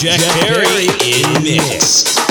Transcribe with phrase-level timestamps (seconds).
[0.00, 2.27] Jack Perry in mix.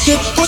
[0.00, 0.41] そ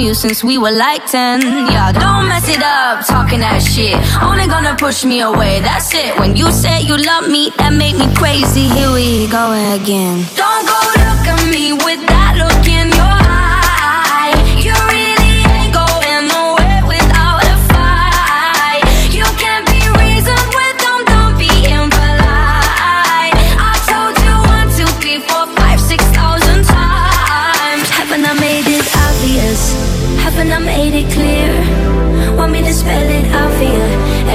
[0.00, 1.40] you since we were like 10.
[1.42, 3.96] Yeah, don't mess it up, talking that shit.
[4.22, 6.18] Only gonna push me away, that's it.
[6.18, 8.68] When you say you love me, that make me crazy.
[8.68, 10.24] Here we go again.
[10.34, 13.19] Don't go look at me with that look in your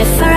[0.05, 0.34] you?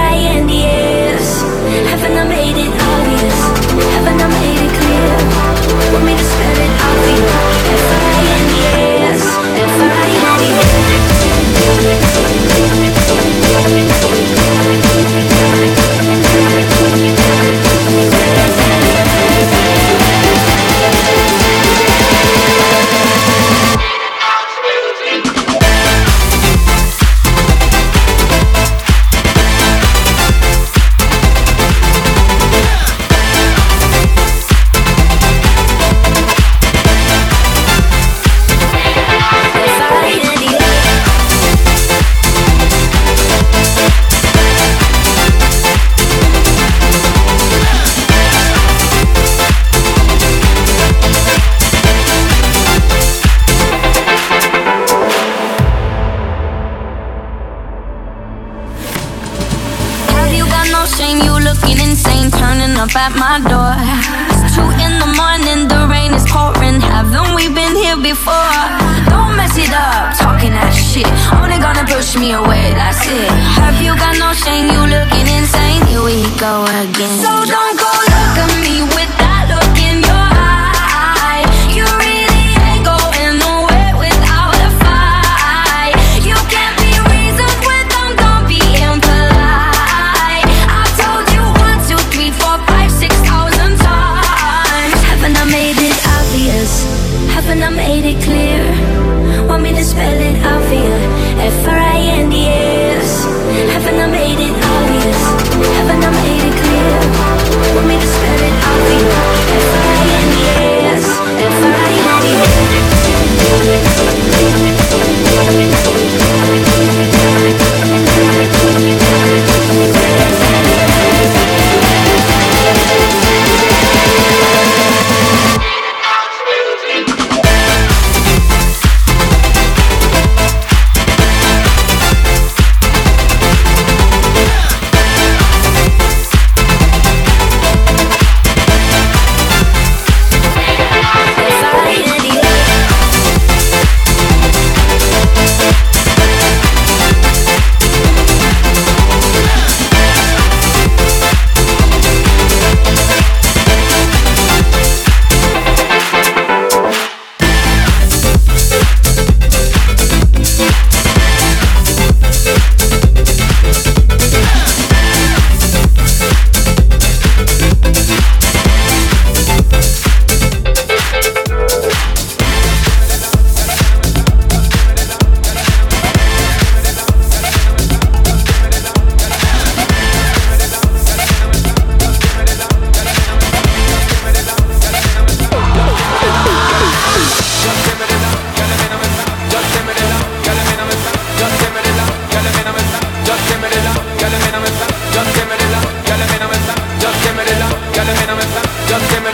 [198.89, 199.28] Just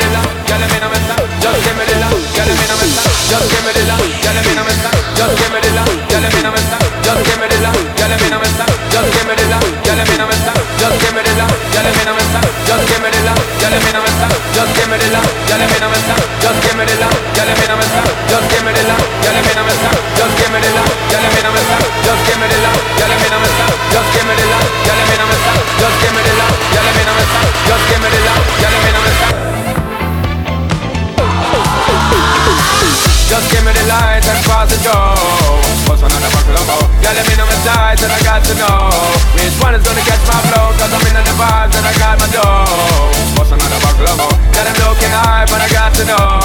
[44.54, 46.40] That I'm looking high, but I got to know.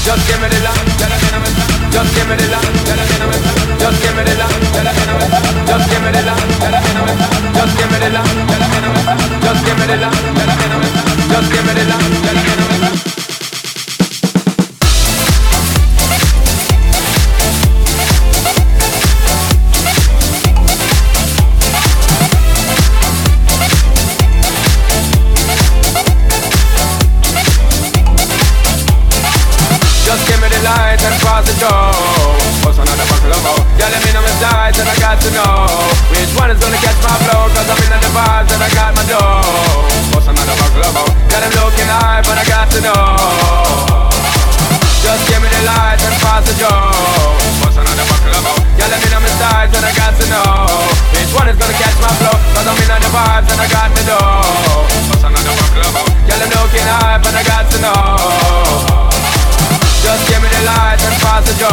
[0.00, 1.52] Just give me the love, gotta get on me.
[1.92, 3.36] Just give me the love, gotta get on me.
[3.76, 5.28] Just give me the love, gotta get on me.
[5.68, 7.14] Just give me the love, gotta get on me.
[7.52, 9.12] Just give me the love, gotta get on me.
[9.44, 10.88] Just give me the love, gotta get on me.
[11.28, 13.09] Just give me the love, gotta get on me.
[33.50, 33.62] More?
[33.78, 35.66] Yeah, let me know my size and I got to know
[36.14, 38.90] Which one is gonna catch my flow Cause I'm in the vibes and I got
[38.94, 39.82] my dough
[40.14, 41.10] What's another buckle more?
[41.30, 44.10] Yeah, I'm looking high but I got to know
[45.02, 46.92] Just give me the light and pass the door.
[47.64, 48.60] What's another buckle more?
[48.78, 50.50] Yeah, let me know my size and I got to know
[51.16, 53.88] Which one is gonna catch my flow Cause I'm in the vibes and I got
[53.90, 56.08] my dough What's another buckle more?
[56.28, 59.09] Yeah, I'm looking high but I got to know
[60.10, 61.70] just give me the light and pass the joe.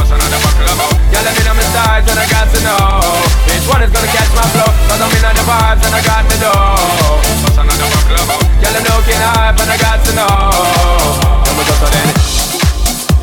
[0.00, 0.96] What's another buckle more?
[1.12, 3.04] Yeah, let me know my size and I got to know
[3.52, 6.00] Which one is gonna catch my flow Cause I'm in on the vibes and I
[6.00, 8.40] got me dough What's another buckle?
[8.64, 10.32] Yeah, I'm looking hype and I got to know
[11.44, 12.14] Yo me just a lady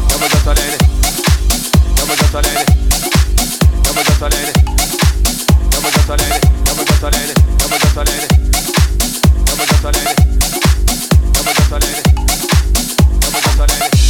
[0.05, 0.77] Yo me just a lady
[1.97, 2.65] Yo me just a lady
[3.81, 4.53] Yo me just a lady
[5.73, 8.25] Yo me just a lady Yo me just a lady Yo me just a lady
[9.41, 10.13] Yo me just a lady
[11.33, 12.01] Yo me just a lady
[13.17, 14.00] Yo me just a lady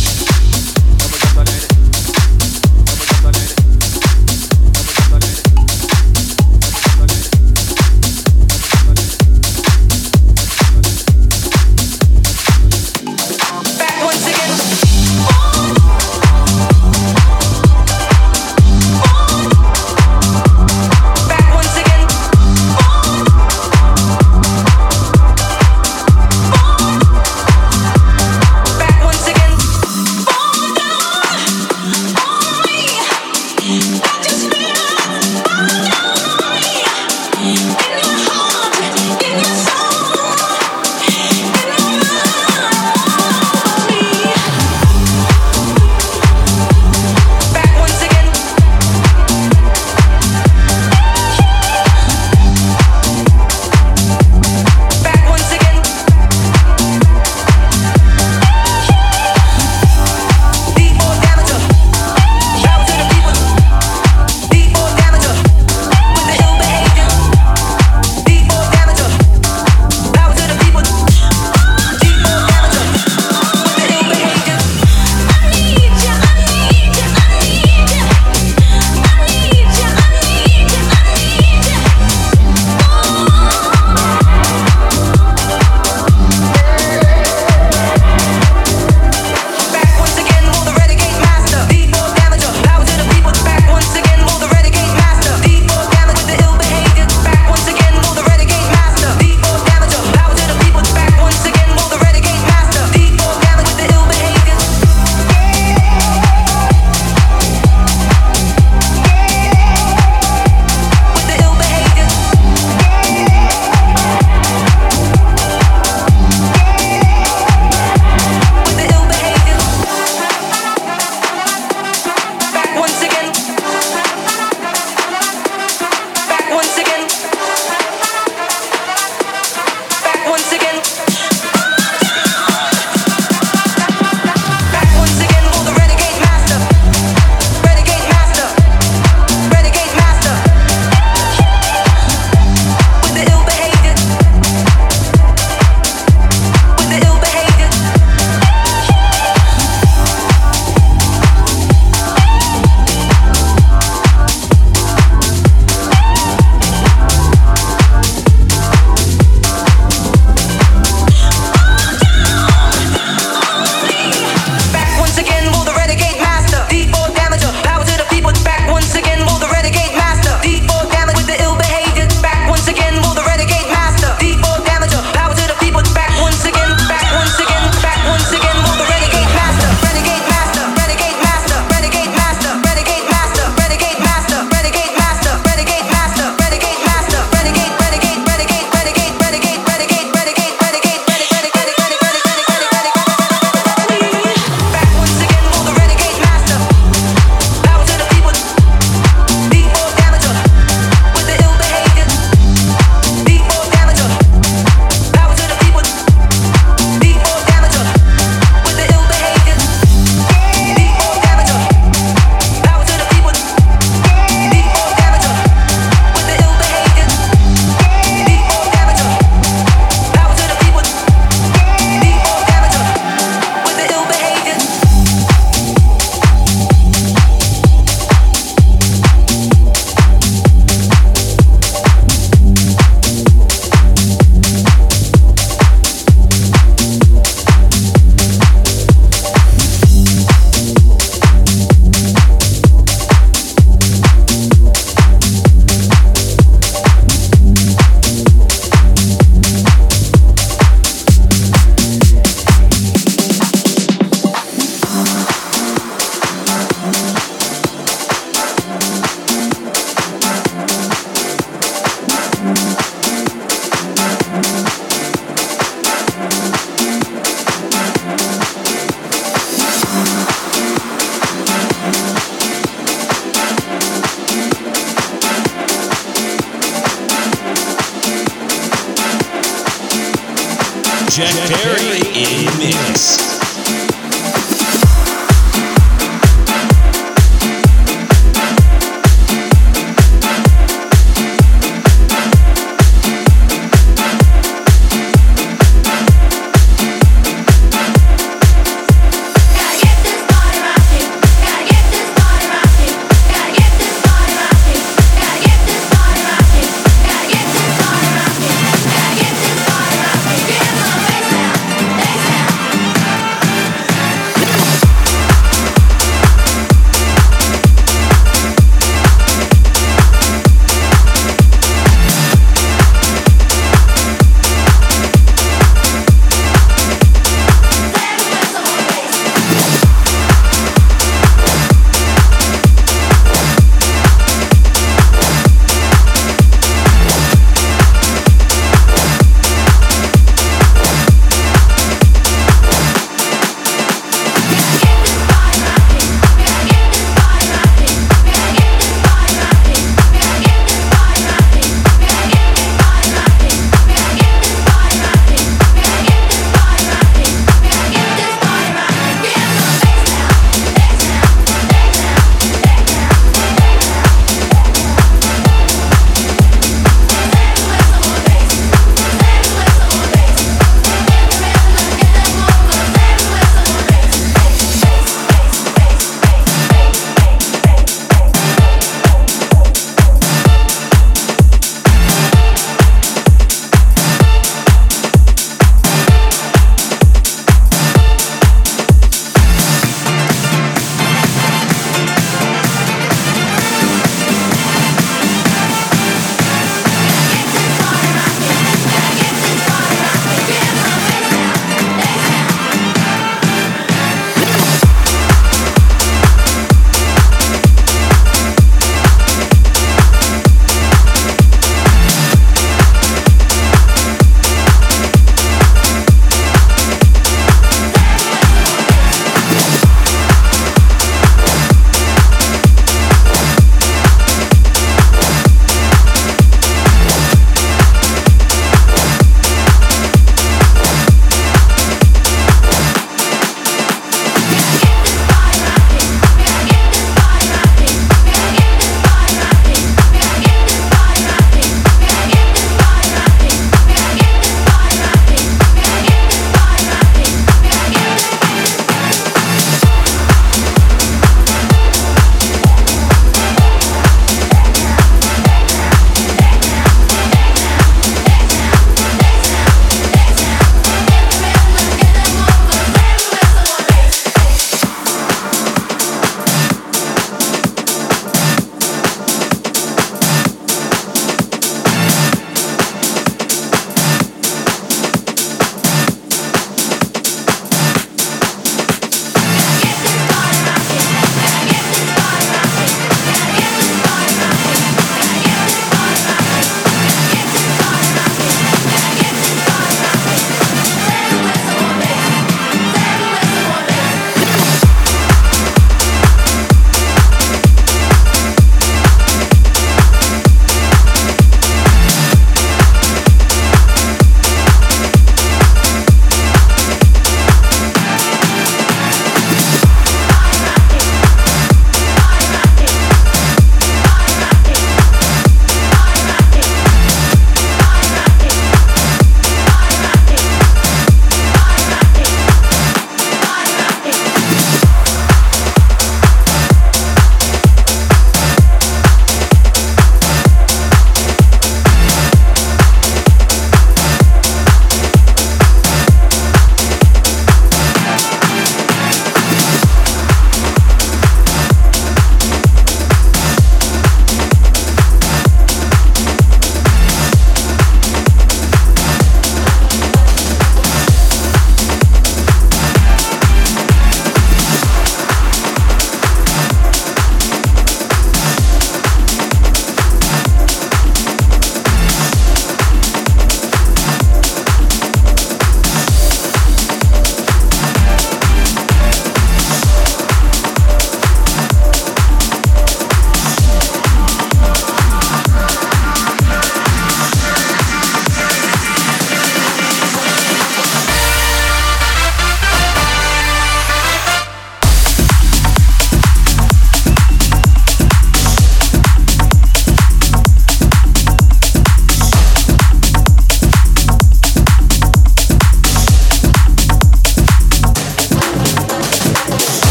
[281.62, 283.51] Perry in mix.